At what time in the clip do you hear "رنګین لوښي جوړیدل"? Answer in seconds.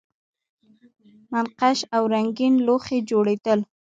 2.13-3.59